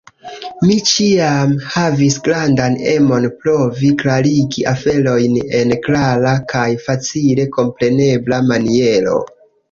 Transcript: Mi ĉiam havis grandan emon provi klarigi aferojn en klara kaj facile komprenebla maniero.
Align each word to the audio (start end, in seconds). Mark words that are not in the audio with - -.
Mi 0.67 0.75
ĉiam 0.91 1.51
havis 1.73 2.15
grandan 2.27 2.77
emon 2.93 3.27
provi 3.43 3.91
klarigi 3.99 4.63
aferojn 4.71 5.35
en 5.59 5.73
klara 5.89 6.31
kaj 6.53 6.63
facile 6.87 7.45
komprenebla 7.59 8.41
maniero. 8.49 9.15